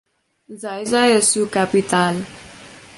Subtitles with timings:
[0.61, 2.15] Xai-Xai es su capital.